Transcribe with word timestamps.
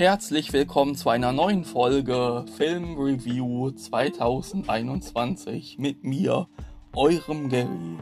Herzlich 0.00 0.50
willkommen 0.54 0.94
zu 0.94 1.10
einer 1.10 1.30
neuen 1.30 1.62
Folge 1.62 2.46
Film 2.56 2.96
Review 2.96 3.70
2021 3.70 5.76
mit 5.78 6.04
mir, 6.04 6.48
eurem 6.96 7.50
Gary. 7.50 7.98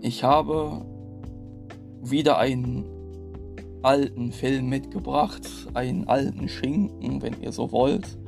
Ich 0.00 0.24
habe 0.24 0.84
wieder 2.02 2.38
einen 2.38 2.84
alten 3.82 4.32
Film 4.32 4.68
mitgebracht, 4.68 5.46
einen 5.74 6.08
alten 6.08 6.48
Schinken, 6.48 7.22
wenn 7.22 7.40
ihr 7.40 7.52
so 7.52 7.70
wollt, 7.70 8.18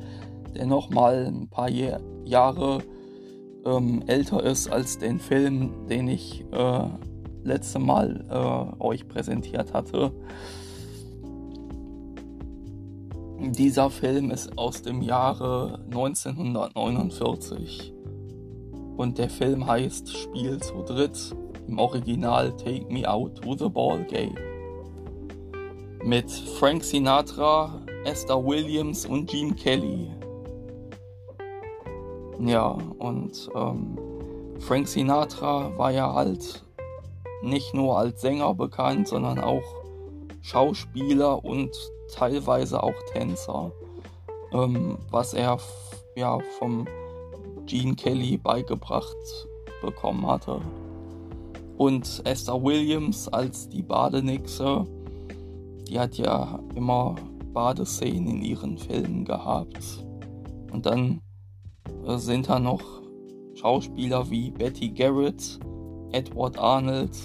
der 0.54 0.66
nochmal 0.66 1.26
ein 1.26 1.48
paar 1.48 1.68
Jahre 1.68 2.78
ähm, 3.64 4.04
älter 4.06 4.40
ist 4.44 4.68
als 4.68 4.98
den 4.98 5.18
Film, 5.18 5.88
den 5.88 6.06
ich 6.06 6.44
äh, 6.52 6.84
letzte 7.42 7.80
Mal 7.80 8.24
äh, 8.30 8.80
euch 8.80 9.08
präsentiert 9.08 9.74
hatte. 9.74 10.12
Dieser 13.58 13.90
Film 13.90 14.30
ist 14.30 14.56
aus 14.56 14.80
dem 14.80 15.02
Jahre 15.02 15.78
1949 15.90 17.92
und 18.96 19.18
der 19.18 19.28
Film 19.28 19.66
heißt 19.66 20.16
Spiel 20.16 20.58
zu 20.58 20.82
dritt, 20.82 21.36
im 21.68 21.78
Original 21.78 22.56
Take 22.56 22.86
Me 22.88 23.06
Out 23.06 23.42
to 23.42 23.54
the 23.54 23.68
Ball 23.68 24.02
Game. 24.04 24.38
Mit 26.02 26.30
Frank 26.30 26.82
Sinatra, 26.82 27.82
Esther 28.06 28.42
Williams 28.42 29.04
und 29.04 29.28
Gene 29.28 29.54
Kelly. 29.54 30.08
Ja, 32.40 32.68
und 32.70 33.50
ähm, 33.54 33.98
Frank 34.60 34.88
Sinatra 34.88 35.76
war 35.76 35.90
ja 35.90 36.14
halt 36.14 36.64
nicht 37.42 37.74
nur 37.74 37.98
als 37.98 38.22
Sänger 38.22 38.54
bekannt, 38.54 39.08
sondern 39.08 39.40
auch 39.40 39.84
Schauspieler 40.40 41.44
und 41.44 41.76
teilweise 42.12 42.82
auch 42.82 42.94
Tänzer, 43.12 43.72
ähm, 44.52 44.98
was 45.10 45.34
er 45.34 45.58
ja 46.16 46.38
vom 46.58 46.86
Gene 47.66 47.94
Kelly 47.94 48.36
beigebracht 48.36 49.16
bekommen 49.82 50.26
hatte. 50.26 50.60
Und 51.76 52.22
Esther 52.24 52.62
Williams 52.62 53.28
als 53.28 53.68
die 53.68 53.82
Badenixe, 53.82 54.84
die 55.88 55.98
hat 55.98 56.14
ja 56.16 56.60
immer 56.74 57.16
Badeszenen 57.52 58.28
in 58.28 58.42
ihren 58.42 58.78
Filmen 58.78 59.24
gehabt. 59.24 60.04
Und 60.72 60.86
dann 60.86 61.20
äh, 62.06 62.16
sind 62.18 62.48
da 62.48 62.58
noch 62.58 62.82
Schauspieler 63.54 64.28
wie 64.30 64.50
Betty 64.50 64.90
Garrett, 64.90 65.58
Edward 66.12 66.58
Arnold 66.58 67.16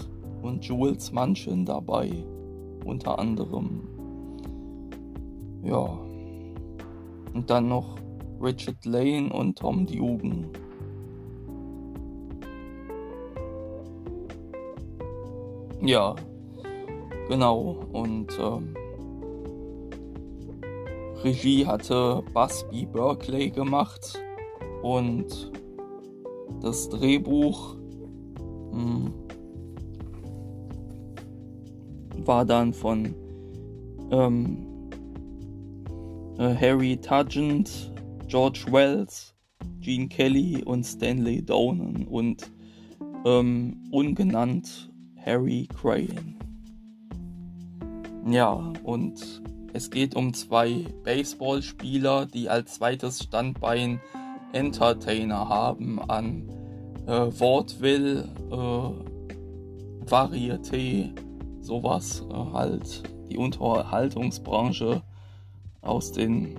und 0.42 0.64
Jules 0.66 1.12
Manchin 1.12 1.66
dabei, 1.66 2.12
unter 2.86 3.20
anderem. 3.20 3.97
Ja. 5.64 6.00
Und 7.34 7.50
dann 7.50 7.68
noch 7.68 7.98
Richard 8.42 8.86
Lane 8.86 9.32
und 9.32 9.58
Tom 9.58 9.86
Dugan. 9.86 10.48
Ja, 15.82 16.16
genau. 17.30 17.78
Und 17.92 18.28
ähm, 18.40 18.74
Regie 21.24 21.66
hatte 21.66 22.24
Busby 22.34 22.86
Berkeley 22.86 23.50
gemacht 23.50 24.20
und 24.82 25.52
das 26.62 26.90
Drehbuch 26.90 27.76
mh, 28.72 28.74
hm, 28.74 29.14
war 32.26 32.46
dann 32.46 32.74
von 32.74 33.14
ähm, 34.12 34.64
äh, 34.64 34.67
Harry 36.38 36.98
Tugent, 36.98 37.92
George 38.28 38.66
Wells, 38.70 39.34
Gene 39.80 40.08
Kelly 40.08 40.64
und 40.64 40.84
Stanley 40.84 41.44
Donen 41.44 42.08
und 42.08 42.52
ähm, 43.26 43.84
ungenannt 43.92 44.92
Harry 45.26 45.68
Crane. 45.68 46.36
Ja, 48.30 48.74
und 48.84 49.42
es 49.74 49.90
geht 49.90 50.16
um 50.16 50.34
zwei 50.34 50.86
Baseballspieler, 51.04 52.26
die 52.26 52.50
als 52.50 52.76
zweites 52.76 53.24
Standbein 53.24 54.02
Entertainer 54.54 55.50
haben 55.50 56.00
an 56.10 56.50
äh, 57.06 57.12
Wortwill, 57.40 58.28
äh, 58.52 60.06
Varieté, 60.06 61.12
sowas 61.62 62.26
äh, 62.30 62.34
halt 62.34 63.04
die 63.30 63.38
Unterhaltungsbranche 63.38 65.02
aus 65.82 66.12
den 66.12 66.56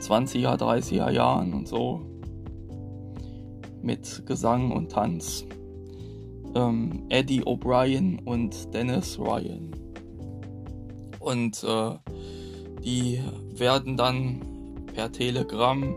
20er, 0.00 0.56
30er 0.56 1.10
Jahren 1.10 1.52
und 1.52 1.68
so 1.68 2.02
mit 3.82 4.24
Gesang 4.26 4.70
und 4.72 4.90
Tanz. 4.90 5.44
Ähm, 6.54 7.04
Eddie 7.08 7.42
O'Brien 7.42 8.22
und 8.24 8.72
Dennis 8.74 9.18
Ryan. 9.18 9.70
Und 11.20 11.62
äh, 11.64 11.90
die 12.82 13.20
werden 13.54 13.96
dann 13.96 14.40
per 14.94 15.12
Telegramm 15.12 15.94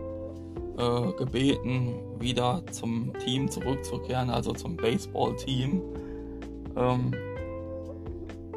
äh, 0.76 1.12
gebeten, 1.16 1.94
wieder 2.18 2.62
zum 2.70 3.12
Team 3.18 3.50
zurückzukehren, 3.50 4.30
also 4.30 4.52
zum 4.52 4.76
Baseball-Team. 4.76 5.82
Ähm, 6.76 7.12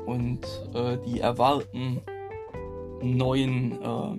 und 0.06 0.46
äh, 0.74 0.98
die 1.06 1.20
erwarten 1.20 2.02
neuen 3.02 3.82
äh, 3.82 4.18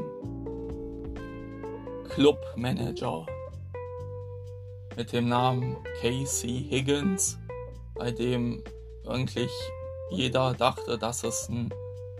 Clubmanager 2.08 3.26
mit 4.96 5.12
dem 5.12 5.28
Namen 5.28 5.76
Casey 6.00 6.66
Higgins, 6.70 7.38
bei 7.94 8.10
dem 8.10 8.62
eigentlich 9.06 9.50
jeder 10.10 10.54
dachte, 10.54 10.96
dass 10.96 11.24
es 11.24 11.48
ein, 11.48 11.68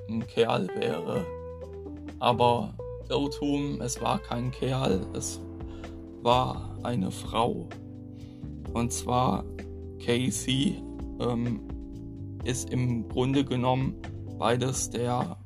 ein 0.09 0.27
Kerl 0.27 0.69
wäre. 0.79 1.25
Aber 2.19 2.75
Irrtum, 3.09 3.81
es 3.81 4.01
war 4.01 4.19
kein 4.19 4.51
Kerl, 4.51 5.07
es 5.15 5.41
war 6.23 6.77
eine 6.83 7.11
Frau. 7.11 7.69
Und 8.73 8.93
zwar 8.93 9.45
Casey 10.05 10.83
ähm, 11.21 11.61
ist 12.45 12.71
im 12.71 13.09
Grunde 13.09 13.45
genommen 13.45 13.95
beides 14.39 14.91
der 14.91 15.39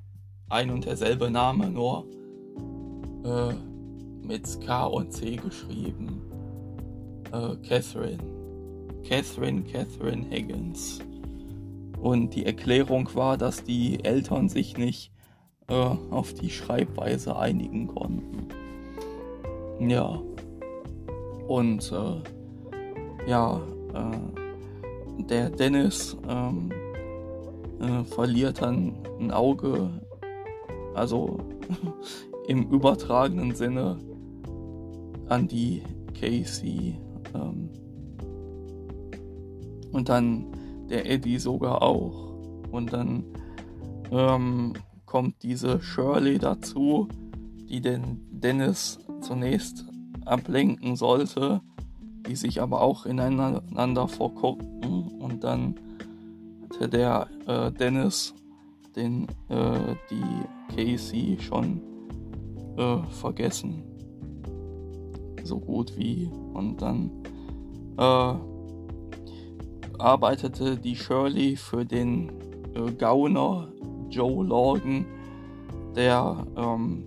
ein 0.50 0.70
und 0.70 0.84
derselbe 0.84 1.30
Name, 1.30 1.70
nur 1.70 2.04
äh, 3.24 3.54
mit 4.26 4.60
K 4.66 4.84
und 4.86 5.12
C 5.12 5.36
geschrieben. 5.36 6.20
Äh, 7.32 7.56
Catherine. 7.66 8.18
Catherine, 9.08 9.62
Catherine 9.62 10.26
Higgins. 10.28 10.98
Und 12.00 12.34
die 12.34 12.44
Erklärung 12.46 13.08
war, 13.14 13.38
dass 13.38 13.62
die 13.62 14.04
Eltern 14.04 14.48
sich 14.48 14.76
nicht 14.76 15.12
äh, 15.68 15.74
auf 15.74 16.34
die 16.34 16.50
Schreibweise 16.50 17.36
einigen 17.36 17.86
konnten. 17.86 18.48
Ja. 19.80 20.20
Und 21.46 21.92
äh, 21.92 23.28
ja, 23.28 23.60
äh, 23.94 25.22
der 25.24 25.50
Dennis 25.50 26.16
ähm, 26.28 26.70
äh, 27.80 28.04
verliert 28.04 28.62
dann 28.62 28.94
ein 29.18 29.30
Auge, 29.30 29.90
also 30.94 31.38
im 32.48 32.68
übertragenen 32.70 33.54
Sinne 33.54 33.98
an 35.28 35.48
die 35.48 35.82
Casey. 36.18 36.98
Ähm, 37.34 37.70
und 39.92 40.08
dann 40.08 40.46
der 40.88 41.10
Eddie 41.10 41.38
sogar 41.38 41.82
auch. 41.82 42.34
Und 42.70 42.92
dann 42.92 43.24
ähm, 44.10 44.74
kommt 45.06 45.42
diese 45.42 45.80
Shirley 45.80 46.38
dazu, 46.38 47.08
die 47.68 47.80
den 47.80 48.20
Dennis 48.30 48.98
zunächst 49.20 49.84
ablenken 50.24 50.96
sollte, 50.96 51.60
die 52.26 52.36
sich 52.36 52.60
aber 52.60 52.80
auch 52.80 53.06
ineinander 53.06 54.08
verguckten 54.08 55.08
und 55.20 55.42
dann 55.42 55.74
hatte 56.64 56.88
der 56.88 57.28
äh, 57.46 57.72
Dennis 57.72 58.34
den 58.96 59.26
äh, 59.48 59.94
die 60.10 60.74
Casey 60.74 61.38
schon 61.40 61.80
äh, 62.76 62.98
vergessen. 63.10 63.82
So 65.44 65.58
gut 65.58 65.96
wie. 65.96 66.30
Und 66.54 66.82
dann 66.82 67.10
äh, 67.96 68.34
arbeitete 69.98 70.76
die 70.76 70.96
Shirley 70.96 71.56
für 71.56 71.84
den 71.84 72.30
äh, 72.74 72.92
Gauner 72.92 73.68
Joe 74.08 74.44
Logan, 74.44 75.06
der 75.94 76.46
ähm, 76.56 77.04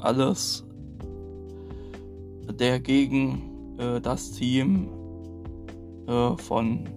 alles, 0.00 0.64
der 2.58 2.80
gegen 2.80 3.76
äh, 3.78 4.00
das 4.00 4.32
Team 4.32 4.88
äh, 6.06 6.36
von 6.36 6.88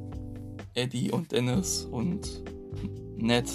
Eddie 0.75 1.12
und 1.12 1.31
Dennis 1.31 1.86
und 1.86 2.44
Ned 3.21 3.50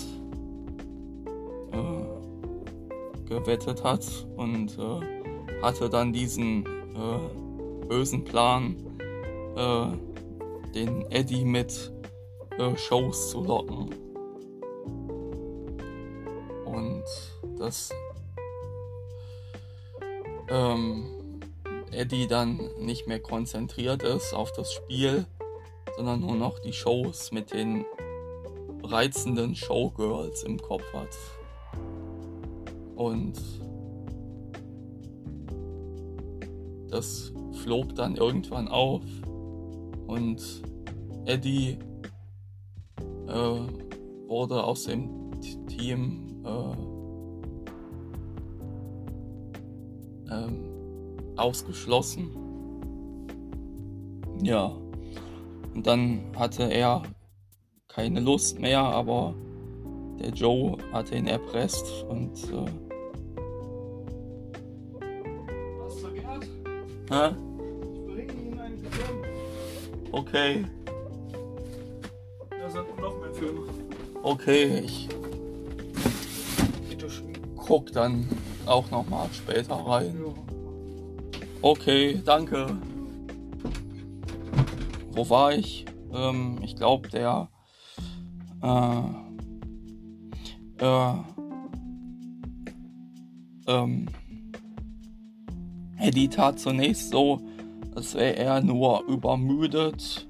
gewettet 3.34 3.82
hat 3.82 4.04
und 4.36 4.78
äh, 4.78 5.62
hatte 5.62 5.88
dann 5.90 6.12
diesen 6.12 6.64
äh, 6.94 7.86
bösen 7.86 8.24
Plan, 8.24 8.76
äh, 9.56 10.72
den 10.72 11.10
Eddie 11.10 11.44
mit 11.44 11.92
äh, 12.58 12.76
Shows 12.76 13.30
zu 13.30 13.42
locken. 13.42 13.90
Und 16.64 17.04
das 17.58 17.90
ähm, 20.48 21.40
Eddie 21.90 22.26
dann 22.26 22.70
nicht 22.78 23.06
mehr 23.06 23.20
konzentriert 23.20 24.02
ist 24.02 24.32
auf 24.32 24.52
das 24.52 24.72
Spiel, 24.72 25.26
sondern 25.96 26.20
nur 26.20 26.34
noch 26.34 26.58
die 26.58 26.72
Shows 26.72 27.30
mit 27.32 27.52
den 27.52 27.84
reizenden 28.84 29.54
Showgirls 29.54 30.42
im 30.44 30.58
Kopf 30.58 30.84
hat. 30.92 31.16
Und 32.96 33.34
das 36.88 37.32
flog 37.62 37.94
dann 37.94 38.16
irgendwann 38.16 38.68
auf 38.68 39.02
und 40.06 40.62
Eddie 41.24 41.78
äh, 43.26 43.60
wurde 44.28 44.62
aus 44.62 44.84
dem 44.84 45.40
Team 45.66 46.42
äh, 46.44 46.76
ähm, 50.30 50.64
ausgeschlossen. 51.36 52.30
Ja, 54.42 54.76
und 55.74 55.86
dann 55.86 56.20
hatte 56.36 56.64
er 56.64 57.02
keine 57.94 58.20
Lust 58.20 58.58
mehr, 58.58 58.80
aber 58.80 59.34
der 60.18 60.30
Joe 60.30 60.76
hatte 60.92 61.16
ihn 61.16 61.26
erpresst 61.26 61.86
und 62.08 62.32
äh, 62.50 62.66
Was 65.78 66.00
verkehrt? 66.00 66.46
hä? 67.10 67.34
Ich 67.92 68.06
bringe 68.06 68.32
Ihnen 68.32 68.58
ein 68.58 68.82
Geschenk. 68.82 69.26
okay, 70.12 70.64
Das 72.60 72.74
hat 72.74 73.00
noch 73.00 73.20
mehr 73.20 73.34
Film. 73.34 73.58
okay, 74.22 74.80
ich 74.84 75.08
guck 77.56 77.92
dann 77.92 78.28
auch 78.66 78.90
noch 78.90 79.08
mal 79.08 79.28
später 79.32 79.74
rein. 79.74 80.16
Okay, 81.62 82.20
danke. 82.24 82.76
Wo 85.12 85.30
war 85.30 85.52
ich? 85.54 85.86
Ähm, 86.12 86.58
ich 86.62 86.76
glaube, 86.76 87.08
der. 87.08 87.48
Äh, 88.64 89.02
äh, 90.78 91.14
ähm, 93.66 94.06
Eddie 95.98 96.28
tat 96.28 96.58
zunächst 96.58 97.10
so, 97.10 97.40
als 97.94 98.14
wäre 98.14 98.36
er 98.36 98.62
nur 98.62 99.04
übermüdet, 99.04 100.26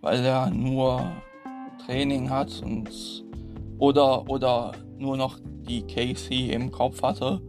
weil 0.00 0.24
er 0.24 0.50
nur 0.50 1.02
Training 1.84 2.30
hat 2.30 2.62
und 2.64 3.24
oder 3.78 4.28
oder 4.30 4.72
nur 4.98 5.16
noch 5.16 5.38
die 5.68 5.82
Casey 5.82 6.52
im 6.52 6.70
Kopf 6.70 7.02
hatte. 7.02 7.40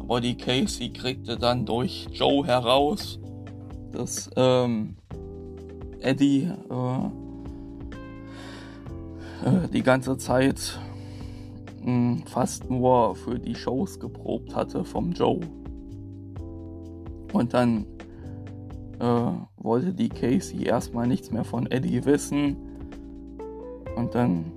Aber 0.00 0.20
die 0.20 0.36
Casey 0.36 0.90
kriegte 0.90 1.36
dann 1.36 1.66
durch 1.66 2.06
Joe 2.12 2.46
heraus, 2.46 3.20
dass 3.92 4.30
ähm, 4.36 4.96
Eddie 6.00 6.50
äh, 6.70 6.74
äh, 6.74 7.21
die 9.72 9.82
ganze 9.82 10.16
Zeit 10.18 10.78
mh, 11.82 12.22
fast 12.26 12.70
nur 12.70 13.16
für 13.16 13.38
die 13.38 13.54
Shows 13.54 13.98
geprobt 13.98 14.54
hatte 14.54 14.84
vom 14.84 15.12
Joe. 15.12 15.40
Und 17.32 17.54
dann 17.54 17.86
äh, 19.00 19.32
wollte 19.56 19.92
die 19.94 20.08
Casey 20.08 20.64
erstmal 20.64 21.06
nichts 21.06 21.30
mehr 21.30 21.44
von 21.44 21.70
Eddie 21.70 22.04
wissen. 22.04 22.56
Und 23.96 24.14
dann 24.14 24.52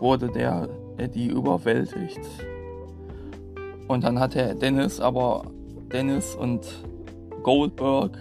wurde 0.00 0.28
der 0.28 0.68
Eddie 0.96 1.28
überwältigt. 1.28 2.20
Und 3.88 4.04
dann 4.04 4.18
hat 4.20 4.34
der 4.34 4.54
Dennis 4.54 5.00
aber 5.00 5.44
Dennis 5.92 6.34
und 6.34 6.84
Goldberg 7.42 8.16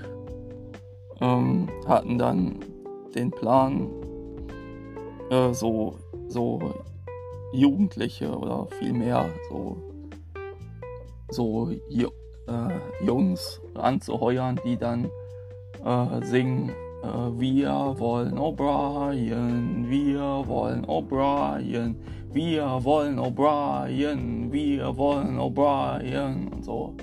ähm, 1.21 1.67
hatten 1.85 2.17
dann 2.17 2.59
den 3.13 3.31
Plan, 3.31 3.87
äh, 5.29 5.53
so, 5.53 5.95
so 6.27 6.59
Jugendliche 7.53 8.29
oder 8.35 8.67
vielmehr 8.79 9.25
so, 9.49 9.77
so 11.29 11.69
Ju- 11.89 12.11
äh, 12.47 13.05
Jungs 13.05 13.61
anzuheuern, 13.75 14.59
die 14.63 14.77
dann 14.77 15.09
äh, 15.83 16.25
singen, 16.25 16.69
äh, 17.03 17.39
wir 17.39 17.95
wollen 17.97 18.37
O'Brien, 18.37 19.89
wir 19.89 20.43
wollen 20.47 20.85
O'Brien, 20.85 21.95
wir 22.31 22.83
wollen 22.83 23.19
O'Brien, 23.19 24.51
wir 24.51 24.97
wollen 24.97 25.39
O'Brien 25.39 26.53
und 26.53 26.63
so. 26.65 26.95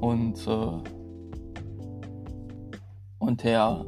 Und, 0.00 0.46
äh, 0.46 0.82
und 3.18 3.42
der, 3.42 3.84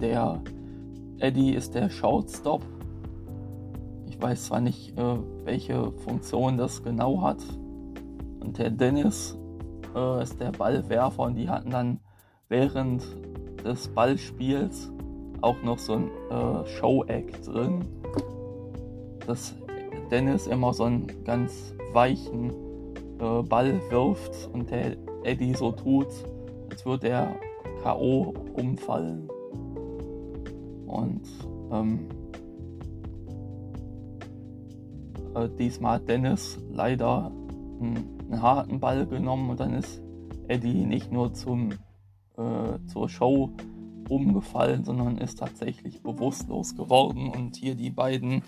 der 0.00 0.42
Eddie 1.18 1.54
ist 1.54 1.74
der 1.74 1.88
Shoutstop. 1.88 2.62
Ich 4.06 4.20
weiß 4.20 4.46
zwar 4.46 4.60
nicht, 4.60 4.98
äh, 4.98 5.16
welche 5.44 5.92
Funktion 5.92 6.58
das 6.58 6.82
genau 6.82 7.22
hat. 7.22 7.42
Und 8.40 8.58
der 8.58 8.70
Dennis 8.70 9.36
äh, 9.94 10.22
ist 10.22 10.40
der 10.40 10.52
Ballwerfer 10.52 11.22
und 11.22 11.36
die 11.36 11.48
hatten 11.48 11.70
dann 11.70 12.00
während 12.48 13.02
des 13.64 13.88
Ballspiels 13.88 14.90
auch 15.40 15.60
noch 15.62 15.78
so 15.78 15.94
ein 15.94 16.10
äh, 16.30 16.66
Show-Act 16.66 17.46
drin, 17.46 17.80
dass 19.26 19.54
Dennis 20.10 20.46
immer 20.46 20.72
so 20.72 20.84
einen 20.84 21.24
ganz 21.24 21.74
weichen 21.92 22.50
äh, 23.20 23.42
Ball 23.42 23.80
wirft 23.90 24.50
und 24.52 24.70
der 24.70 24.96
Eddie 25.24 25.54
so 25.54 25.72
tut, 25.72 26.08
als 26.70 26.84
würde 26.84 27.08
er 27.08 27.34
K.O. 27.82 28.34
umfallen. 28.54 29.28
Und 30.86 31.22
ähm, 31.72 32.08
äh, 35.34 35.48
diesmal 35.58 35.96
hat 35.96 36.08
Dennis 36.08 36.58
leider 36.70 37.30
einen, 37.80 38.18
einen 38.30 38.42
harten 38.42 38.80
Ball 38.80 39.06
genommen 39.06 39.50
und 39.50 39.60
dann 39.60 39.74
ist 39.74 40.00
Eddie 40.48 40.84
nicht 40.84 41.12
nur 41.12 41.34
zum, 41.34 41.72
äh, 42.36 42.78
zur 42.86 43.08
Show 43.08 43.50
umgefallen, 44.08 44.84
sondern 44.84 45.18
ist 45.18 45.38
tatsächlich 45.38 46.02
bewusstlos 46.02 46.76
geworden. 46.76 47.30
Und 47.30 47.56
hier 47.56 47.74
die 47.74 47.90
beiden, 47.90 48.42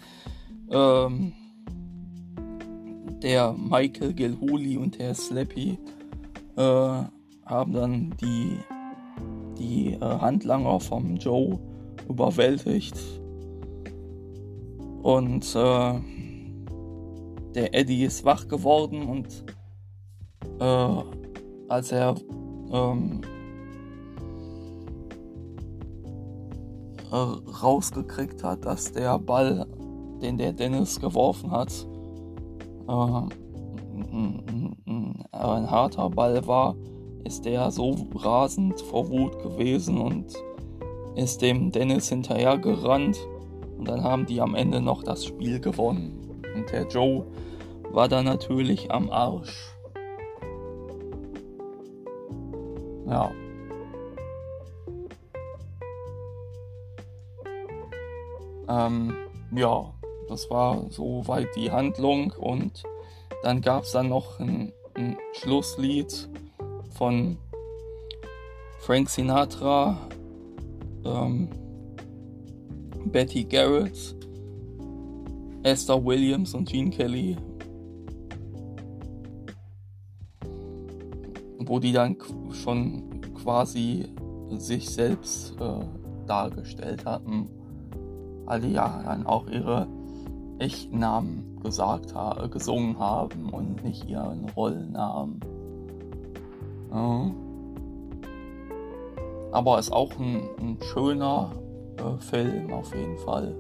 ähm, 0.71 1.33
der 3.23 3.53
Michael 3.53 4.15
Gilhuli 4.15 4.77
und 4.77 4.99
der 4.99 5.15
Slappy, 5.15 5.79
äh, 6.57 7.03
haben 7.45 7.73
dann 7.73 8.15
die, 8.21 8.59
die 9.59 9.95
äh, 9.95 10.01
Handlanger 10.01 10.81
vom 10.81 11.17
Joe 11.17 11.59
überwältigt. 12.09 12.97
Und 15.03 15.55
äh, 15.55 15.95
der 17.55 17.75
Eddie 17.75 18.05
ist 18.05 18.25
wach 18.25 18.47
geworden 18.49 19.03
und 19.03 19.45
äh, 20.61 21.03
als 21.69 21.93
er 21.93 22.15
ähm, 22.73 23.21
äh, 27.11 27.17
rausgekriegt 27.17 28.43
hat, 28.45 28.65
dass 28.65 28.93
der 28.93 29.19
Ball, 29.19 29.67
den 30.21 30.37
der 30.37 30.53
Dennis 30.53 31.01
geworfen 31.01 31.51
hat, 31.51 31.73
äh, 32.89 32.93
ein, 32.93 34.77
ein, 34.87 35.25
ein 35.33 35.71
harter 35.71 36.11
Ball 36.11 36.47
war, 36.47 36.77
ist 37.25 37.45
der 37.45 37.71
so 37.71 37.95
rasend 38.15 38.81
vor 38.81 39.09
Wut 39.11 39.39
gewesen 39.43 39.99
und 39.99 40.35
ist 41.19 41.43
dem 41.43 41.73
Dennis 41.73 42.09
hinterher 42.09 42.59
gerannt 42.59 43.19
und 43.77 43.89
dann 43.89 44.03
haben 44.03 44.27
die 44.27 44.41
am 44.41 44.55
Ende 44.55 44.81
noch 44.81 45.03
das 45.03 45.25
Spiel 45.25 45.61
gewonnen. 45.61 46.43
Und 46.55 46.71
der 46.73 46.87
Joe 46.87 47.27
war 47.91 48.09
dann 48.09 48.25
natürlich 48.25 48.91
am 48.91 49.11
Arsch. 49.11 49.75
Ja. 53.07 53.31
Ähm, 58.69 59.15
ja, 59.53 59.95
das 60.29 60.51
war 60.51 60.85
soweit 60.91 61.49
die 61.57 61.71
Handlung 61.71 62.33
und 62.39 62.83
dann 63.43 63.61
gab 63.61 63.85
es 63.85 63.93
dann 63.93 64.09
noch 64.09 64.39
ein, 64.41 64.73
ein 64.95 65.17
Schlusslied 65.33 66.29
von 66.97 67.39
Frank 68.79 69.09
Sinatra, 69.09 69.97
ähm, 71.09 71.49
Betty 73.07 73.45
Garrett, 73.45 74.17
Esther 75.63 76.05
Williams 76.05 76.55
und 76.55 76.69
Gene 76.69 76.91
Kelly, 76.91 77.37
wo 81.59 81.79
die 81.79 81.93
dann 81.93 82.17
schon 82.53 83.21
quasi 83.35 84.07
sich 84.57 84.89
selbst 84.89 85.55
äh, 85.61 85.85
dargestellt 86.27 87.05
hatten. 87.05 87.49
Alle 88.47 88.63
also, 88.63 88.75
ja 88.75 89.03
dann 89.05 89.27
auch 89.27 89.47
ihre 89.49 89.87
echten 90.59 90.99
Namen 90.99 91.61
gesagt 91.63 92.15
ha 92.15 92.47
gesungen 92.47 92.99
haben 92.99 93.51
und 93.51 93.85
nicht 93.85 94.09
ihren 94.09 94.49
Rollennamen. 94.51 95.41
Ja. 96.91 97.31
Aber 99.51 99.79
ist 99.79 99.93
auch 99.93 100.13
ein, 100.19 100.49
ein 100.59 100.79
schöner 100.83 101.53
äh, 101.97 102.21
Film 102.23 102.73
auf 102.73 102.95
jeden 102.95 103.19
Fall. 103.19 103.55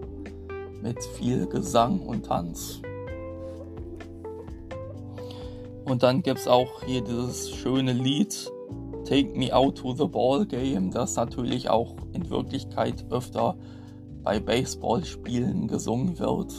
Mit 0.82 1.02
viel 1.02 1.46
Gesang 1.46 2.00
und 2.00 2.26
Tanz. 2.26 2.80
Und 5.84 6.02
dann 6.02 6.22
gibt 6.22 6.40
es 6.40 6.46
auch 6.46 6.82
hier 6.84 7.02
dieses 7.02 7.50
schöne 7.50 7.92
Lied 7.92 8.50
Take 9.08 9.38
Me 9.38 9.54
Out 9.54 9.78
to 9.78 9.94
the 9.94 10.06
Ball 10.06 10.44
Game, 10.44 10.90
das 10.90 11.16
natürlich 11.16 11.70
auch 11.70 11.96
in 12.12 12.28
Wirklichkeit 12.28 13.06
öfter 13.10 13.56
bei 14.22 14.38
Baseballspielen 14.38 15.66
gesungen 15.66 16.18
wird. 16.18 16.52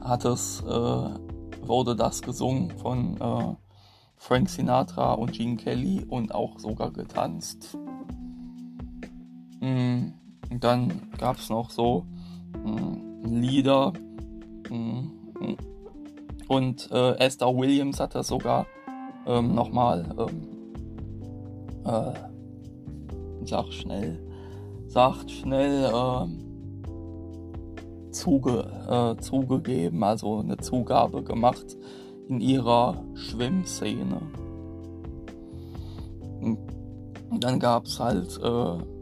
Hat 0.00 0.24
es, 0.24 0.62
äh, 0.62 1.66
wurde 1.66 1.96
das 1.96 2.22
gesungen 2.22 2.70
von 2.78 3.20
äh, 3.20 3.54
Frank 4.16 4.48
Sinatra 4.48 5.12
und 5.12 5.32
Gene 5.32 5.56
Kelly 5.56 6.06
und 6.08 6.34
auch 6.34 6.58
sogar 6.58 6.90
getanzt. 6.92 7.76
Mm, 9.60 10.12
dann 10.58 11.10
gab 11.18 11.36
es 11.36 11.48
noch 11.50 11.70
so 11.70 12.04
mm, 12.64 13.24
Lieder. 13.26 13.92
Mm, 14.68 15.10
und 16.48 16.90
äh, 16.90 17.16
Esther 17.18 17.54
Williams 17.56 18.00
hat 18.00 18.14
das 18.14 18.28
sogar 18.28 18.66
ähm, 19.26 19.54
nochmal, 19.54 20.04
ähm, 20.18 20.48
äh, 21.84 22.12
sag 23.44 23.72
schnell, 23.72 24.18
sagt 24.88 25.30
schnell, 25.30 25.84
äh, 25.84 26.26
zuge, 28.10 28.66
äh, 28.88 29.20
zugegeben, 29.20 30.02
also 30.02 30.40
eine 30.40 30.56
Zugabe 30.56 31.22
gemacht 31.22 31.76
in 32.28 32.40
ihrer 32.40 33.02
Schwimmszene. 33.14 34.20
Und 36.40 37.44
dann 37.44 37.60
gab 37.60 37.86
es 37.86 38.00
halt 38.00 38.38
äh, 38.42 38.99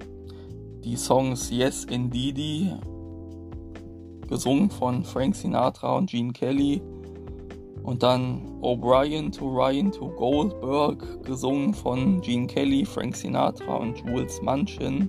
die 0.84 0.96
Songs 0.96 1.50
Yes 1.50 1.84
Indeedy, 1.84 2.72
gesungen 4.28 4.70
von 4.70 5.04
Frank 5.04 5.34
Sinatra 5.34 5.96
und 5.96 6.10
Gene 6.10 6.32
Kelly. 6.32 6.82
Und 7.82 8.02
dann 8.02 8.60
O'Brien 8.60 9.32
to 9.32 9.48
Ryan 9.48 9.90
to 9.90 10.08
Goldberg, 10.10 11.24
gesungen 11.24 11.72
von 11.72 12.20
Gene 12.20 12.46
Kelly, 12.46 12.84
Frank 12.84 13.16
Sinatra 13.16 13.76
und 13.76 13.98
Jules 13.98 14.42
Manchin. 14.42 15.08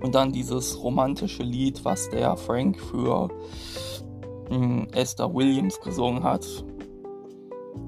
Und 0.00 0.14
dann 0.14 0.32
dieses 0.32 0.82
romantische 0.82 1.42
Lied, 1.42 1.84
was 1.84 2.10
der 2.10 2.36
Frank 2.36 2.80
für 2.80 3.28
äh, 4.50 4.86
Esther 4.92 5.32
Williams 5.32 5.80
gesungen 5.80 6.22
hat. 6.22 6.44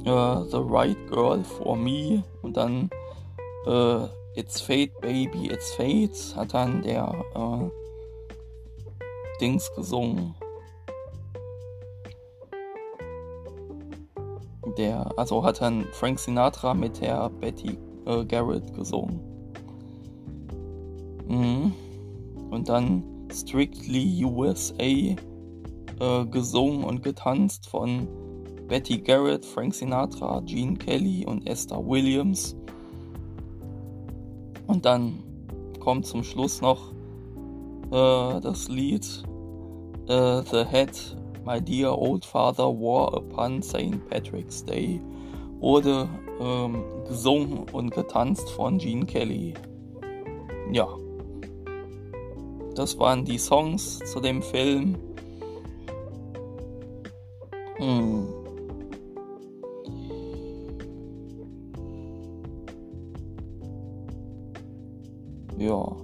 Uh, 0.06 0.44
The 0.44 0.60
Right 0.62 0.96
Girl 1.10 1.42
for 1.42 1.76
Me. 1.76 2.22
Und 2.42 2.56
dann 2.56 2.88
uh, 3.66 4.06
It's 4.40 4.60
Fate, 4.60 4.98
Baby, 5.00 5.50
It's 5.50 5.74
Fate. 5.74 6.34
Hat 6.34 6.54
dann 6.54 6.82
der 6.82 7.12
uh, 7.36 7.70
Dings 9.40 9.70
gesungen. 9.76 10.34
der, 14.78 15.10
also 15.18 15.44
hat 15.44 15.60
dann 15.60 15.84
Frank 15.92 16.18
Sinatra 16.18 16.72
mit 16.72 17.00
der 17.02 17.28
Betty 17.28 17.76
äh, 18.06 18.24
Garrett 18.24 18.72
gesungen. 18.74 19.20
Mhm. 21.28 21.72
Und 22.50 22.68
dann 22.68 23.04
Strictly 23.30 24.24
USA 24.24 24.82
äh, 24.82 25.16
gesungen 26.30 26.84
und 26.84 27.02
getanzt 27.02 27.68
von 27.68 28.08
Betty 28.68 28.98
Garrett, 28.98 29.44
Frank 29.44 29.74
Sinatra, 29.74 30.40
Gene 30.46 30.76
Kelly 30.76 31.26
und 31.26 31.46
Esther 31.46 31.84
Williams. 31.86 32.56
Und 34.70 34.84
dann 34.84 35.24
kommt 35.80 36.06
zum 36.06 36.22
Schluss 36.22 36.60
noch 36.60 36.92
äh, 37.90 38.40
das 38.40 38.68
Lied 38.68 39.04
äh, 40.06 40.42
The 40.42 40.64
Head 40.64 41.16
My 41.44 41.60
Dear 41.60 41.98
Old 41.98 42.24
Father 42.24 42.66
War 42.66 43.14
Upon 43.14 43.64
St. 43.64 43.98
Patrick's 44.08 44.64
Day 44.64 45.00
wurde 45.58 46.08
ähm, 46.40 46.84
gesungen 47.08 47.66
und 47.72 47.90
getanzt 47.90 48.48
von 48.50 48.78
Gene 48.78 49.06
Kelly. 49.06 49.54
Ja, 50.72 50.86
das 52.76 52.96
waren 52.96 53.24
die 53.24 53.38
Songs 53.38 53.98
zu 53.98 54.20
dem 54.20 54.40
Film. 54.40 54.96
Hm. 57.78 58.39
Ja. 65.60 65.94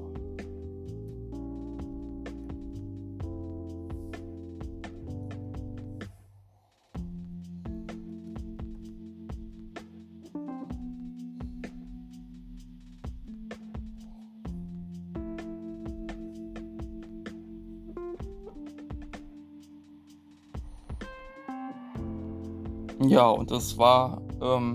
Ja, 23.09 23.31
und 23.31 23.51
das 23.51 23.79
war 23.79 24.21
ähm, 24.43 24.75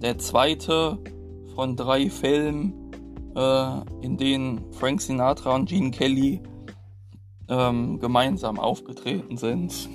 der 0.00 0.18
zweite 0.18 0.98
von 1.56 1.74
drei 1.74 2.10
Filmen, 2.10 2.87
in 4.02 4.16
denen 4.16 4.72
Frank 4.72 5.00
Sinatra 5.00 5.54
und 5.54 5.68
Gene 5.68 5.90
Kelly 5.90 6.42
ähm, 7.48 7.98
gemeinsam 8.00 8.58
aufgetreten 8.58 9.36
sind. 9.36 9.88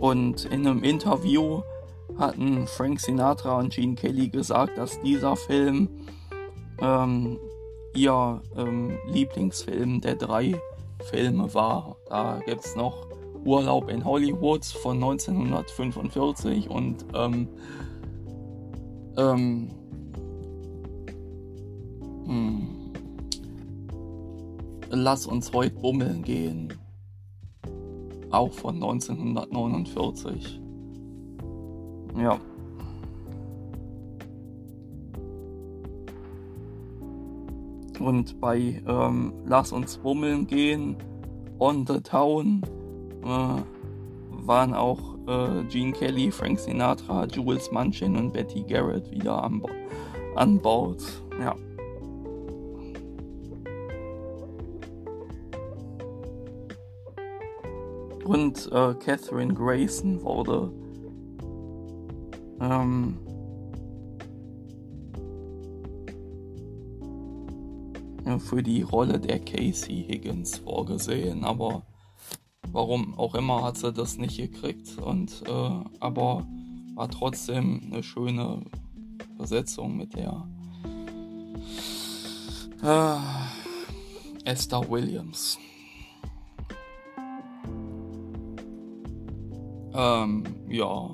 Und 0.00 0.46
in 0.46 0.66
einem 0.66 0.82
Interview 0.82 1.60
hatten 2.18 2.66
Frank 2.66 3.00
Sinatra 3.00 3.58
und 3.58 3.72
Gene 3.72 3.94
Kelly 3.94 4.28
gesagt, 4.28 4.76
dass 4.78 5.00
dieser 5.00 5.36
Film 5.36 5.88
ähm, 6.80 7.38
ihr 7.94 8.42
ähm, 8.56 8.98
Lieblingsfilm 9.08 10.00
der 10.00 10.16
drei 10.16 10.60
Filme 11.10 11.52
war. 11.54 11.96
Da 12.08 12.40
gibt 12.44 12.64
es 12.64 12.74
noch 12.76 13.06
Urlaub 13.44 13.88
in 13.90 14.04
Hollywood 14.04 14.64
von 14.64 14.96
1945 14.96 16.68
und 16.70 17.04
ähm, 17.14 17.48
ähm, 19.16 19.70
hm, 22.26 22.80
Lass 24.92 25.24
uns 25.24 25.52
heute 25.52 25.76
bummeln 25.76 26.22
gehen. 26.22 26.79
Auch 28.30 28.52
von 28.52 28.76
1949. 28.76 30.60
Ja. 32.16 32.38
Und 37.98 38.40
bei 38.40 38.82
ähm, 38.86 39.32
Lass 39.44 39.72
uns 39.72 39.98
bummeln 39.98 40.46
gehen, 40.46 40.96
On 41.58 41.86
the 41.86 42.00
Town, 42.00 42.62
äh, 43.22 44.46
waren 44.46 44.74
auch 44.74 45.16
äh, 45.26 45.64
Gene 45.64 45.92
Kelly, 45.92 46.30
Frank 46.30 46.58
Sinatra, 46.58 47.26
Jules 47.26 47.70
Manchin 47.70 48.16
und 48.16 48.32
Betty 48.32 48.62
Garrett 48.62 49.10
wieder 49.10 49.42
an, 49.44 49.62
an 50.36 50.58
Bord. 50.58 51.02
Ja. 51.38 51.54
Und 58.30 58.70
äh, 58.70 58.94
Catherine 58.94 59.52
Grayson 59.52 60.22
wurde 60.22 60.72
ähm, 62.60 63.18
für 68.38 68.62
die 68.62 68.82
Rolle 68.82 69.18
der 69.18 69.40
Casey 69.40 70.04
Higgins 70.08 70.58
vorgesehen, 70.58 71.44
aber 71.44 71.82
warum 72.68 73.18
auch 73.18 73.34
immer 73.34 73.64
hat 73.64 73.78
sie 73.78 73.92
das 73.92 74.16
nicht 74.16 74.36
gekriegt 74.36 74.96
und 74.98 75.42
äh, 75.48 75.84
aber 75.98 76.46
war 76.94 77.10
trotzdem 77.10 77.80
eine 77.84 78.04
schöne 78.04 78.62
Besetzung 79.38 79.96
mit 79.96 80.14
der 80.14 80.46
äh, 82.84 84.48
Esther 84.48 84.88
Williams. 84.88 85.58
Ähm, 90.00 90.44
ja, 90.66 91.10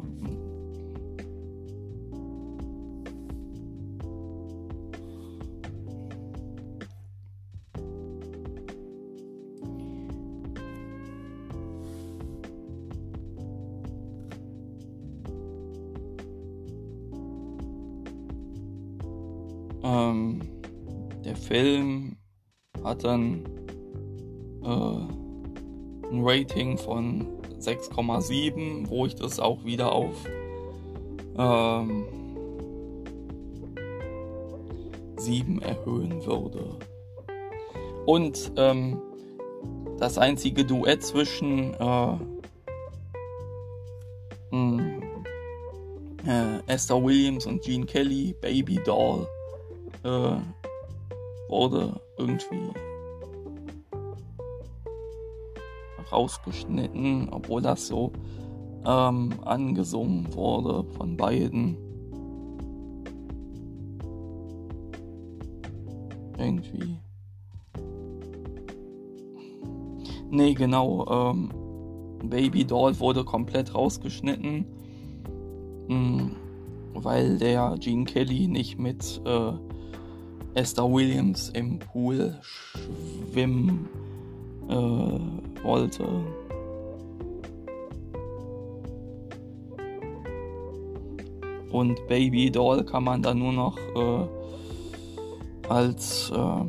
Ähm, 19.83 20.41
der 21.25 21.35
Film 21.35 22.17
hat 22.85 23.03
dann 23.03 23.45
äh, 24.63 24.67
ein 24.67 26.23
Rating 26.23 26.79
von 26.79 27.36
6,7, 27.67 28.89
wo 28.89 29.07
ich 29.07 29.15
das 29.15 29.41
auch 29.41 29.65
wieder 29.65 29.93
auf 29.93 30.15
ähm, 31.37 32.05
7 35.17 35.61
erhöhen 35.63 36.25
würde. 36.25 36.77
Und 38.07 38.53
ähm, 38.57 39.01
das 39.99 40.19
einzige 40.19 40.65
Duett 40.65 41.03
zwischen 41.03 41.75
äh, 41.75 42.19
hm, 44.51 45.03
äh, 46.27 46.73
Esther 46.73 47.03
Williams 47.03 47.47
und 47.47 47.63
Gene 47.63 47.87
Kelly, 47.87 48.35
Baby 48.41 48.79
Doll, 48.85 49.27
äh, 50.05 50.37
wurde 51.49 52.01
irgendwie 52.19 52.71
rausgeschnitten, 56.17 57.29
obwohl 57.31 57.63
das 57.63 57.87
so 57.87 58.13
ähm, 58.85 59.33
angesungen 59.45 60.35
wurde 60.35 60.85
von 60.97 61.17
beiden. 61.17 61.77
Irgendwie. 66.39 66.99
Nee, 70.31 70.55
genau. 70.55 71.07
Ähm, 71.09 71.51
Baby 72.29 72.65
Doll 72.65 72.99
wurde 72.99 73.25
komplett 73.25 73.75
rausgeschnitten, 73.75 74.67
mh, 75.89 75.95
hm, 75.95 76.37
weil 76.95 77.39
der 77.39 77.77
Gene 77.79 78.05
Kelly 78.05 78.49
nicht 78.49 78.79
mit 78.79 79.21
äh, 79.25 79.53
Esther 80.55 80.91
Williams 80.91 81.51
im 81.51 81.79
Pool 81.79 82.39
schwimmen 82.43 83.89
äh, 84.69 85.46
wollte. 85.67 86.07
Und 91.71 92.07
Baby 92.07 92.51
Doll 92.51 92.85
kann 92.85 93.05
man 93.05 93.21
dann 93.21 93.39
nur 93.39 93.53
noch 93.53 93.77
äh, 93.77 94.27
als 95.69 96.31
äh, 96.31 96.65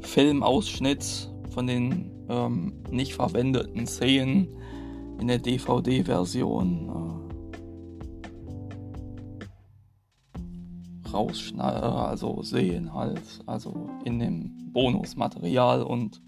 Filmausschnitt 0.00 1.30
von 1.50 1.66
den 1.66 2.10
ähm, 2.30 2.72
nicht 2.90 3.12
verwendeten 3.14 3.86
Szenen 3.86 4.48
in 5.20 5.28
der 5.28 5.38
DVD-Version 5.38 7.05
äh, 11.16 11.18
rausschneiden, 11.18 11.82
also 11.82 12.42
sehen 12.42 12.92
halt, 12.92 13.22
also 13.46 13.88
in 14.04 14.18
dem 14.18 14.72
Bonusmaterial 14.72 15.82
und 15.82 16.20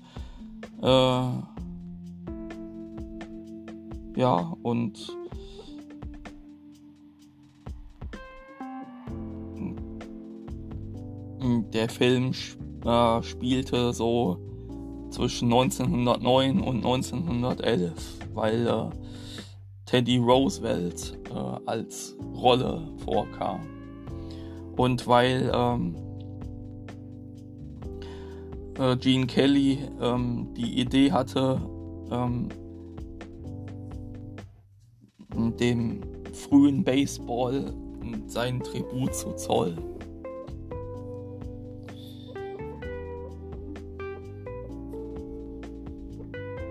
äh, 0.82 1.28
ja 4.16 4.56
und 4.62 5.16
der 11.72 11.88
Film 11.88 12.32
äh, 12.84 13.22
spielte 13.22 13.92
so 13.92 14.38
zwischen 15.10 15.52
1909 15.52 16.60
und 16.60 16.76
1911, 16.78 17.92
weil 18.34 18.66
äh, 18.66 18.90
Teddy 19.86 20.18
Roosevelt 20.18 21.18
äh, 21.30 21.60
als 21.66 22.16
Rolle 22.34 22.88
vorkam 23.04 23.77
und 24.78 25.06
weil 25.08 25.50
ähm, 25.52 25.96
äh, 28.78 28.96
Gene 28.96 29.26
Kelly 29.26 29.80
ähm, 30.00 30.54
die 30.56 30.80
Idee 30.80 31.12
hatte, 31.12 31.60
ähm, 32.10 32.48
dem 35.60 36.00
frühen 36.32 36.84
Baseball 36.84 37.74
sein 38.26 38.60
Tribut 38.60 39.14
zu 39.14 39.32
zollen. 39.34 39.78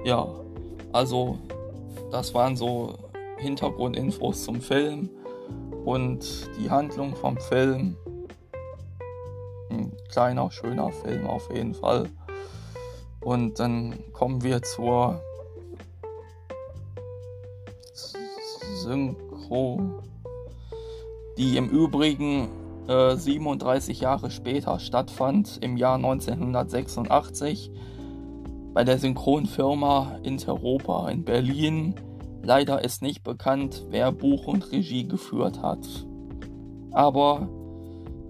Ja, 0.05 0.27
also 0.93 1.37
das 2.11 2.33
waren 2.33 2.55
so 2.55 2.93
Hintergrundinfos 3.37 4.45
zum 4.45 4.61
Film 4.61 5.09
und 5.87 6.49
die 6.59 6.69
Handlung 6.69 7.15
vom 7.15 7.37
Film. 7.37 7.95
Ein 9.69 9.93
kleiner, 10.09 10.51
schöner 10.51 10.91
Film 10.91 11.25
auf 11.25 11.49
jeden 11.49 11.73
Fall. 11.73 12.09
Und 13.21 13.57
dann 13.57 13.95
kommen 14.11 14.43
wir 14.43 14.61
zur 14.61 15.21
Synchro, 18.83 19.79
die 21.37 21.55
im 21.55 21.69
Übrigen 21.69 22.49
äh, 22.89 23.15
37 23.15 24.01
Jahre 24.01 24.29
später 24.29 24.79
stattfand, 24.79 25.59
im 25.61 25.77
Jahr 25.77 25.95
1986, 25.95 27.71
bei 28.73 28.83
der 28.83 28.97
Synchronfirma 28.97 30.19
Interopa 30.23 31.07
in 31.07 31.23
Berlin 31.23 31.95
Leider 32.43 32.83
ist 32.83 33.01
nicht 33.01 33.23
bekannt, 33.23 33.85
wer 33.89 34.11
Buch 34.11 34.47
und 34.47 34.71
Regie 34.71 35.07
geführt 35.07 35.61
hat. 35.61 35.85
Aber 36.91 37.49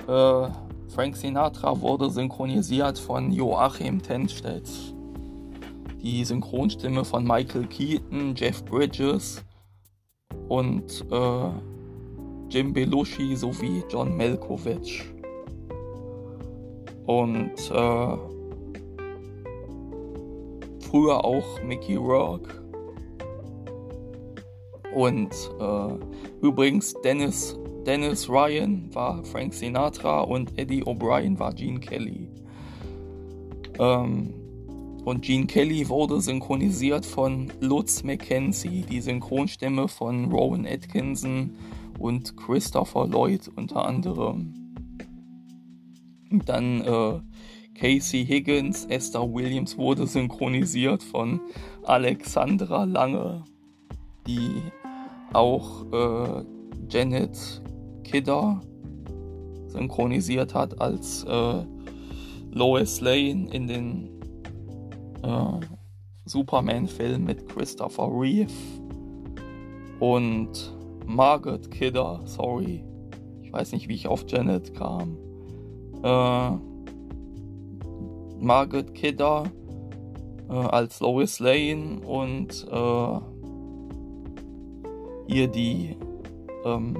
äh, 0.07 0.49
Frank 0.93 1.15
Sinatra 1.15 1.81
wurde 1.81 2.09
synchronisiert 2.09 2.97
von 2.97 3.31
Joachim 3.31 4.01
Tenstedt. 4.01 4.69
Die 6.01 6.23
Synchronstimme 6.23 7.03
von 7.03 7.23
Michael 7.23 7.67
Keaton, 7.67 8.33
Jeff 8.35 8.63
Bridges 8.63 9.43
und 10.47 11.05
äh, 11.11 11.49
Jim 12.49 12.71
Belushi 12.73 13.35
sowie 13.35 13.83
John 13.89 14.15
Malkovich. 14.15 15.03
Und 17.05 17.71
äh, 17.71 18.17
früher 20.79 21.23
auch 21.23 21.61
Mickey 21.63 21.95
Rourke. 21.95 22.66
Und 24.97 25.29
äh, 25.59 26.43
übrigens, 26.43 26.95
Dennis, 27.03 27.55
Dennis 27.85 28.27
Ryan 28.27 28.89
war 28.95 29.23
Frank 29.25 29.53
Sinatra 29.53 30.21
und 30.21 30.57
Eddie 30.57 30.83
O'Brien 30.85 31.37
war 31.37 31.53
Gene 31.53 31.79
Kelly. 31.79 32.27
Ähm, 33.77 34.33
und 35.05 35.21
Gene 35.21 35.45
Kelly 35.45 35.87
wurde 35.87 36.19
synchronisiert 36.19 37.05
von 37.05 37.53
Lutz 37.59 38.01
McKenzie, 38.01 38.81
die 38.89 38.99
Synchronstimme 38.99 39.87
von 39.87 40.31
Rowan 40.31 40.65
Atkinson 40.65 41.51
und 41.99 42.35
Christopher 42.35 43.05
Lloyd 43.05 43.51
unter 43.55 43.85
anderem. 43.85 44.51
Dann 46.47 46.81
äh, 46.81 47.19
Casey 47.79 48.25
Higgins, 48.25 48.85
Esther 48.85 49.31
Williams 49.31 49.77
wurde 49.77 50.07
synchronisiert 50.07 51.03
von 51.03 51.39
Alexandra 51.83 52.85
Lange, 52.85 53.43
die 54.25 54.63
auch 55.33 55.85
äh, 55.91 56.43
Janet 56.89 57.61
Kidder 58.03 58.61
synchronisiert 59.67 60.53
hat 60.53 60.79
als 60.81 61.23
äh, 61.25 61.63
Lois 62.51 63.01
Lane 63.01 63.47
in 63.51 63.67
den 63.67 64.09
äh, 65.23 65.59
Superman-Film 66.25 67.23
mit 67.23 67.47
Christopher 67.47 68.09
Reeve 68.11 68.51
und 69.99 70.73
Margaret 71.05 71.71
Kidder, 71.71 72.21
sorry, 72.25 72.83
ich 73.41 73.51
weiß 73.51 73.71
nicht, 73.71 73.87
wie 73.87 73.95
ich 73.95 74.07
auf 74.07 74.25
Janet 74.27 74.73
kam. 74.73 75.17
Äh, 76.03 76.51
Margaret 78.39 78.93
Kidder 78.93 79.45
äh, 80.49 80.53
als 80.53 80.99
Lois 80.99 81.39
Lane 81.39 82.01
und 82.05 82.67
hier 85.27 85.47
die 85.47 85.97
ähm, 86.65 86.97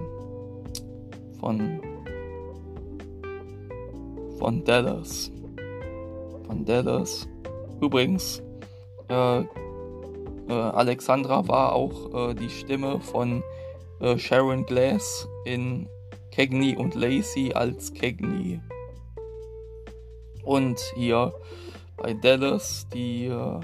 von 1.40 1.82
von 4.38 4.64
Dallas. 4.64 5.32
Von 6.46 6.64
Dallas. 6.64 7.28
Übrigens, 7.82 8.42
äh, 9.10 9.40
äh, 9.40 9.46
Alexandra 10.50 11.48
war 11.48 11.74
auch 11.74 12.30
äh, 12.30 12.34
die 12.36 12.50
Stimme 12.50 13.00
von 13.00 13.44
äh, 14.00 14.18
Sharon 14.18 14.66
Glass 14.66 15.28
in 15.46 15.88
Cagney 16.32 16.76
und 16.76 16.96
Lacey 16.96 17.54
als 17.54 17.94
Cagney. 17.94 18.62
Und 20.44 20.80
hier 20.96 21.34
bei 21.98 22.14
Dallas 22.14 22.88
die 22.94 23.26
äh, 23.26 23.60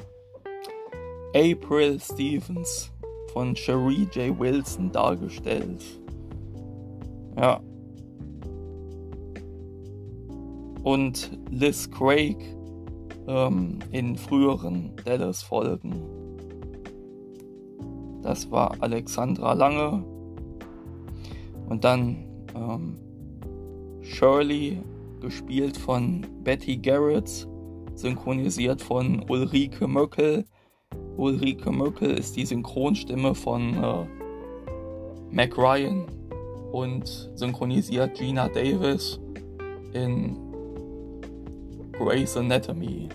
April 1.35 1.99
Stevens 1.99 2.92
von 3.33 3.55
Cherie 3.55 4.07
J. 4.13 4.39
Wilson 4.39 4.91
dargestellt. 4.91 5.83
Ja. 7.35 7.59
Und 10.83 11.31
Liz 11.49 11.89
Craig 11.89 12.37
ähm, 13.27 13.79
in 13.91 14.15
früheren 14.15 14.91
Dallas-Folgen. 15.03 15.93
Das 18.21 18.49
war 18.51 18.75
Alexandra 18.79 19.53
Lange. 19.53 20.03
Und 21.67 21.83
dann 21.83 22.17
ähm, 22.55 22.95
Shirley, 24.01 24.81
gespielt 25.21 25.77
von 25.77 26.25
Betty 26.43 26.77
Garrett, 26.77 27.47
synchronisiert 27.95 28.81
von 28.81 29.23
Ulrike 29.29 29.87
Möckel. 29.87 30.45
Ulrike 31.17 31.71
Möckel 31.71 32.11
ist 32.11 32.35
die 32.35 32.45
Synchronstimme 32.45 33.35
von 33.35 33.75
äh, 33.75 34.05
Mac 35.31 35.57
Ryan 35.57 36.05
und 36.71 37.29
synchronisiert 37.35 38.17
Gina 38.17 38.47
Davis 38.47 39.19
in 39.93 40.37
Grey's 41.93 42.35
Anatomy. 42.35 43.09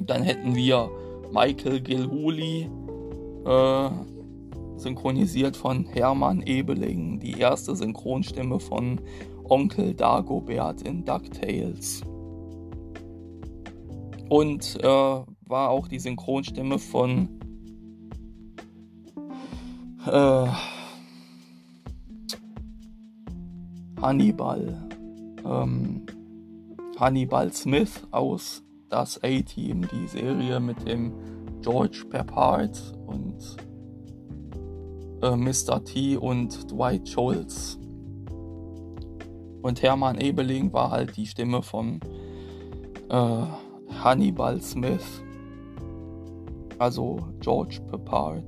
Dann 0.00 0.22
hätten 0.22 0.54
wir 0.54 0.90
Michael 1.32 1.80
Gilhooly, 1.80 2.70
äh, 3.44 3.90
synchronisiert 4.76 5.56
von 5.56 5.84
Hermann 5.84 6.42
Ebeling, 6.42 7.18
die 7.18 7.38
erste 7.38 7.74
Synchronstimme 7.74 8.60
von 8.60 9.00
Onkel 9.44 9.94
Dagobert 9.94 10.82
in 10.82 11.04
DuckTales. 11.04 12.02
Und 14.28 14.78
äh, 14.82 15.20
war 15.48 15.70
auch 15.70 15.88
die 15.88 15.98
Synchronstimme 15.98 16.78
von 16.78 17.28
äh, 20.06 20.46
Hannibal. 24.00 24.88
Ähm, 25.44 26.06
Hannibal 26.98 27.52
Smith 27.52 28.02
aus 28.10 28.62
das 28.88 29.22
A-Team, 29.22 29.86
die 29.92 30.06
Serie 30.08 30.60
mit 30.60 30.86
dem 30.86 31.12
George 31.62 32.04
Peppard 32.08 32.94
und 33.06 33.56
äh, 35.22 35.36
Mr. 35.36 35.84
T 35.84 36.16
und 36.16 36.70
Dwight 36.70 37.08
Schultz. 37.08 37.78
Und 39.62 39.82
Hermann 39.82 40.20
Ebeling 40.20 40.72
war 40.72 40.90
halt 40.90 41.16
die 41.16 41.26
Stimme 41.26 41.62
von 41.62 42.00
äh, 43.10 43.42
Hannibal 44.02 44.60
Smith, 44.60 45.22
also 46.78 47.18
George 47.40 47.80
Peppard. 47.90 48.44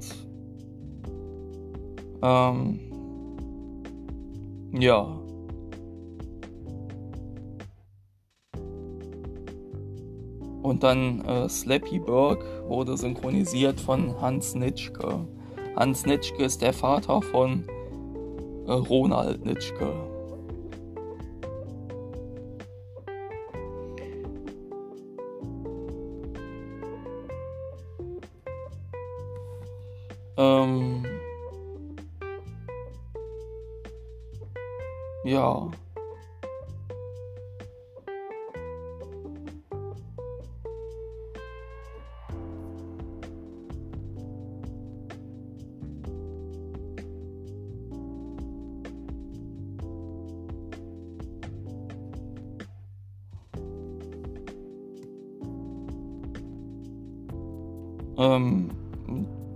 Ähm, 2.23 2.81
ja. 4.73 5.16
Und 10.62 10.83
dann 10.83 11.25
äh, 11.25 11.49
Slappy 11.49 11.99
Burke 11.99 12.45
wurde 12.69 12.97
synchronisiert 12.97 13.81
von 13.81 14.21
Hans 14.21 14.55
Nitschke. 14.55 15.27
Hans 15.77 16.05
Nitschke 16.05 16.45
ist 16.45 16.62
der 16.62 16.73
Vater 16.73 17.23
von 17.23 17.64
äh, 18.66 18.73
Ronald 18.73 19.45
Nitschke. 19.45 20.10
Ähm, 58.21 58.69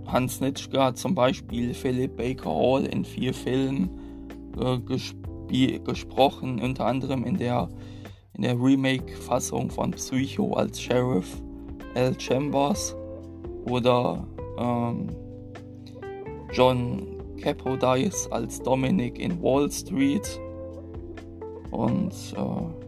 Hans 0.07 0.41
Nitschke 0.41 0.83
hat 0.83 0.97
zum 0.97 1.13
Beispiel 1.13 1.73
Philip 1.73 2.17
Baker 2.17 2.49
Hall 2.49 2.85
in 2.85 3.05
vier 3.05 3.33
Filmen 3.33 3.89
äh, 4.59 4.79
gesprochen, 5.79 6.59
unter 6.59 6.85
anderem 6.85 7.23
in 7.25 7.37
der, 7.37 7.69
in 8.33 8.41
der 8.41 8.59
Remake-Fassung 8.59 9.69
von 9.69 9.91
Psycho 9.91 10.53
als 10.53 10.81
Sheriff 10.81 11.41
L. 11.93 12.19
Chambers 12.19 12.95
oder 13.65 14.27
ähm, 14.57 15.09
John 16.51 17.03
Capodice 17.41 18.27
als 18.31 18.61
Dominic 18.61 19.19
in 19.19 19.41
Wall 19.41 19.71
Street 19.71 20.39
und 21.71 22.13
äh, 22.35 22.84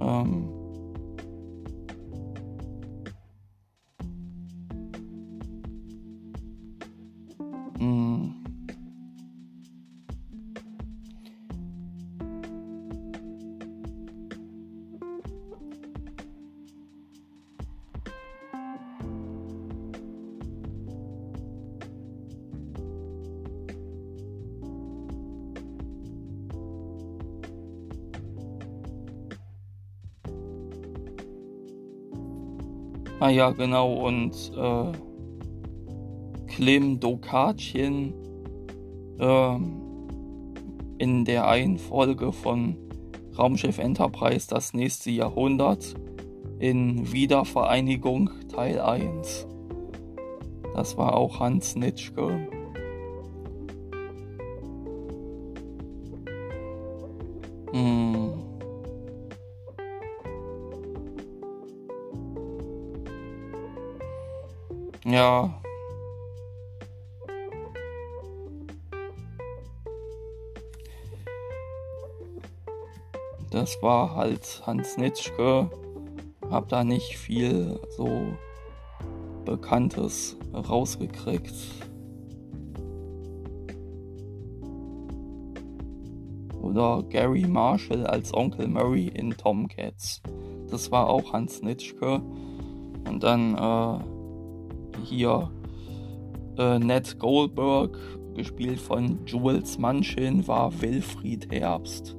Ähm, 0.00 0.55
Ah 33.26 33.30
ja, 33.30 33.50
genau, 33.50 33.92
und 33.92 34.52
äh, 34.56 34.92
Klim 36.46 37.00
Dokatchen 37.00 38.14
äh, 39.18 39.56
in 40.98 41.24
der 41.24 41.48
einen 41.48 41.76
Folge 41.76 42.30
von 42.30 42.76
Raumschiff 43.36 43.78
Enterprise 43.78 44.46
das 44.48 44.74
nächste 44.74 45.10
Jahrhundert 45.10 45.96
in 46.60 47.10
Wiedervereinigung 47.10 48.30
Teil 48.48 48.78
1. 48.80 49.48
Das 50.76 50.96
war 50.96 51.16
auch 51.16 51.40
Hans 51.40 51.74
Nitschke. 51.74 52.46
Hm. 57.72 58.25
Ja. 65.06 65.62
das 73.56 73.82
war 73.82 74.14
halt 74.14 74.62
Hans 74.66 74.98
Nitschke. 74.98 75.70
Hab 76.50 76.68
da 76.68 76.84
nicht 76.84 77.16
viel 77.16 77.80
so 77.96 78.08
Bekanntes 79.44 80.36
rausgekriegt. 80.54 81.54
Oder 86.60 87.02
Gary 87.08 87.46
Marshall 87.46 88.06
als 88.06 88.34
Onkel 88.34 88.68
Murray 88.68 89.08
in 89.08 89.30
Tomcats. 89.30 90.20
Das 90.70 90.90
war 90.92 91.08
auch 91.08 91.32
Hans 91.32 91.62
Nitschke. 91.62 92.20
Und 93.08 93.22
dann 93.22 93.54
äh, 93.54 94.15
hier 95.04 95.50
äh, 96.58 96.78
Ned 96.78 97.18
Goldberg, 97.18 97.98
gespielt 98.34 98.80
von 98.80 99.20
Jules 99.26 99.78
Manchin, 99.78 100.46
war 100.46 100.80
Wilfried 100.80 101.50
Herbst. 101.50 102.16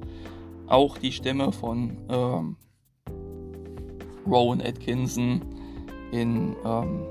Auch 0.66 0.98
die 0.98 1.12
Stimme 1.12 1.52
von 1.52 1.96
ähm, 2.08 2.56
Rowan 4.26 4.60
Atkinson 4.60 5.40
in 6.12 6.54
ähm, 6.64 7.02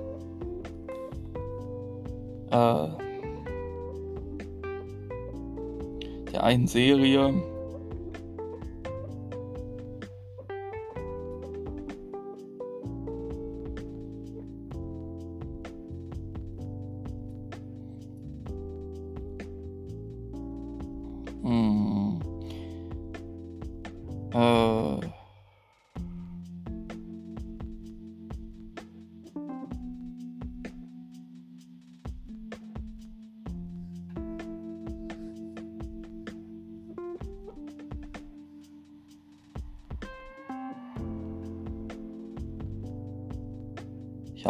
äh, 2.51 2.87
der 6.31 6.43
einen 6.43 6.67
Serie. 6.67 7.56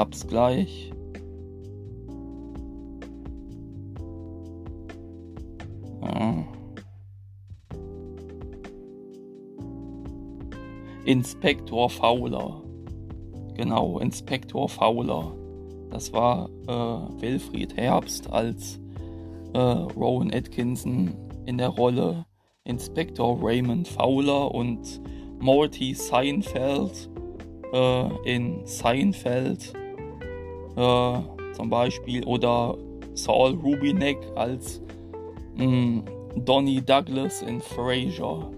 Ich 0.08 0.14
hab's 0.14 0.28
gleich. 0.28 0.92
Ja. 6.02 6.46
Inspektor 11.04 11.90
Fowler. 11.90 12.62
Genau, 13.56 14.00
Inspektor 14.00 14.70
Fowler. 14.70 15.36
Das 15.90 16.14
war 16.14 16.50
äh, 16.68 17.22
Wilfried 17.22 17.76
Herbst 17.76 18.32
als 18.32 18.80
äh, 19.54 19.60
Rowan 19.60 20.34
Atkinson 20.34 21.14
in 21.46 21.58
der 21.58 21.70
Rolle 21.70 22.26
Inspektor 22.64 23.40
Raymond 23.42 23.90
Fowler 23.90 24.56
und 24.56 25.02
Morty 25.40 25.94
Seinfeld 25.94 27.10
äh, 27.74 28.10
in 28.24 28.66
Seinfeld 28.66 29.74
äh, 30.78 31.54
zum 31.54 31.70
Beispiel 31.70 32.24
oder 32.26 32.78
Saul 33.16 33.56
Rubinek 33.56 34.18
als 34.36 34.82
mh, 35.56 36.04
Donnie 36.36 36.82
Douglas 36.82 37.42
in 37.42 37.60
Frasier. 37.60 38.52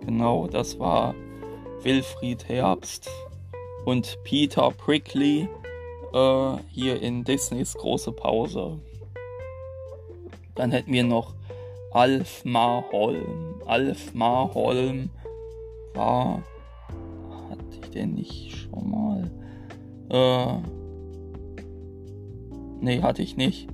Genau, 0.00 0.46
das 0.46 0.78
war 0.78 1.14
Wilfried 1.82 2.48
Herbst 2.48 3.10
und 3.84 4.18
Peter 4.24 4.70
Prickly 4.70 5.46
äh, 6.14 6.56
hier 6.70 7.00
in 7.02 7.22
Disneys 7.22 7.74
große 7.74 8.12
Pause. 8.12 8.78
Dann 10.54 10.72
hätten 10.72 10.92
wir 10.92 11.04
noch 11.04 11.34
Alf 11.92 12.44
Marholm. 12.44 13.60
Alf 13.66 14.14
Marholm 14.14 15.10
war. 15.94 16.42
Hatte 17.50 17.64
ich 17.82 17.90
den 17.90 18.14
nicht 18.14 18.56
schon 18.56 18.90
mal? 18.90 19.30
Äh. 20.08 20.79
Nee, 22.80 23.02
hatte 23.02 23.22
ich 23.22 23.36
nicht. 23.36 23.68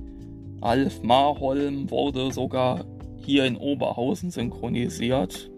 Alf 0.61 1.01
Marholm 1.03 1.89
wurde 1.89 2.31
sogar 2.31 2.85
hier 3.17 3.45
in 3.45 3.55
Oberhausen 3.55 4.31
synchronisiert. 4.31 5.49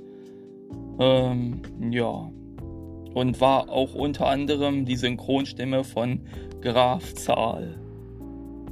Ähm, 0.99 1.61
ja. 1.91 2.31
Und 3.13 3.41
war 3.41 3.69
auch 3.69 3.95
unter 3.95 4.27
anderem 4.27 4.85
die 4.85 4.95
Synchronstimme 4.95 5.83
von 5.83 6.21
Graf 6.61 7.13
Zahl 7.15 7.79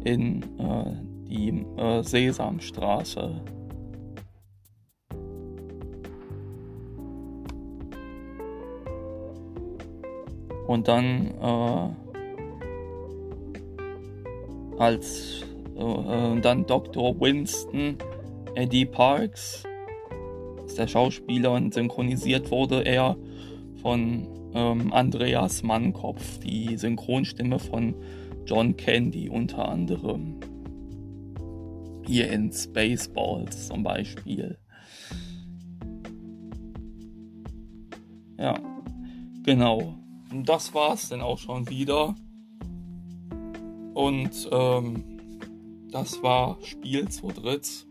in 0.03 0.43
äh, 0.59 1.27
die 1.27 1.65
äh, 1.77 2.03
Sesamstraße. 2.03 3.41
Und 10.67 10.87
dann 10.87 11.31
äh, 11.41 12.06
als 14.77 15.43
äh, 15.75 16.41
dann 16.41 16.65
Dr. 16.65 17.19
Winston 17.19 17.97
Eddie 18.55 18.85
Parks 18.85 19.63
ist 20.65 20.77
der 20.77 20.87
Schauspieler 20.87 21.51
und 21.51 21.73
synchronisiert 21.73 22.51
wurde 22.51 22.83
er 22.83 23.15
von 23.81 24.27
ähm, 24.53 24.91
Andreas 24.91 25.63
Mannkopf, 25.63 26.39
die 26.39 26.77
Synchronstimme 26.77 27.59
von 27.59 27.95
John 28.45 28.75
Candy 28.75 29.29
unter 29.29 29.67
anderem. 29.67 30.39
Hier 32.05 32.31
in 32.31 32.51
Spaceballs 32.51 33.67
zum 33.67 33.83
Beispiel. 33.83 34.57
Ja, 38.37 38.57
genau. 39.43 39.95
Und 40.31 40.47
das 40.47 40.73
war's 40.73 41.09
dann 41.09 41.21
auch 41.21 41.37
schon 41.37 41.69
wieder. 41.69 42.15
Und 43.97 44.47
ähm, 44.51 45.03
das 45.89 46.21
war 46.21 46.59
Spiel 46.61 47.09
zu 47.09 47.29
dritt. 47.29 47.87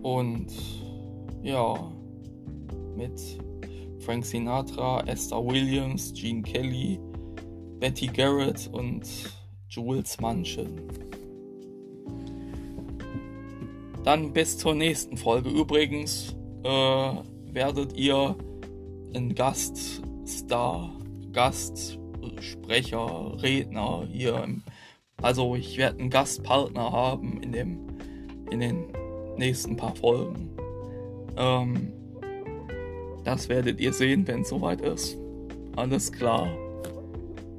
Und 0.00 0.46
ja, 1.42 1.92
mit 2.96 3.20
Frank 3.98 4.24
Sinatra, 4.24 5.02
Esther 5.06 5.44
Williams, 5.44 6.14
Gene 6.14 6.40
Kelly, 6.40 6.98
Betty 7.80 8.06
Garrett 8.06 8.70
und 8.72 9.06
Jules 9.68 10.18
Manchin. 10.18 10.80
Dann 14.04 14.32
bis 14.32 14.56
zur 14.56 14.74
nächsten 14.74 15.18
Folge. 15.18 15.50
Übrigens 15.50 16.34
äh, 16.62 17.12
werdet 17.52 17.92
ihr 17.92 18.34
ein 19.14 19.34
Gaststar, 19.34 20.96
Gastsprecher, 22.20 23.36
Redner 23.42 24.06
hier. 24.10 24.42
Im, 24.42 24.62
also 25.22 25.54
ich 25.54 25.76
werde 25.76 25.98
einen 25.98 26.10
Gastpartner 26.10 26.92
haben 26.92 27.42
in 27.42 27.52
dem 27.52 27.86
in 28.50 28.60
den 28.60 28.86
nächsten 29.36 29.76
paar 29.76 29.94
Folgen. 29.94 30.50
Ähm, 31.36 31.92
das 33.24 33.48
werdet 33.48 33.80
ihr 33.80 33.92
sehen, 33.92 34.26
wenn 34.26 34.42
es 34.42 34.48
soweit 34.48 34.80
ist. 34.80 35.16
Alles 35.76 36.10
klar. 36.10 36.48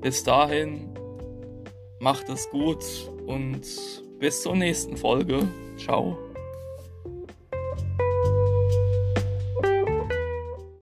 Bis 0.02 0.24
dahin, 0.24 0.90
macht 2.00 2.28
es 2.30 2.50
gut 2.50 2.84
und 3.26 3.62
bis 4.20 4.42
zur 4.42 4.56
nächsten 4.56 4.98
Folge. 4.98 5.48
Ciao. 5.78 6.18